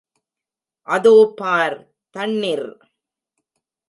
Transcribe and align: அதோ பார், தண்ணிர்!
அதோ 0.87 1.13
பார், 1.37 1.77
தண்ணிர்! 2.15 2.67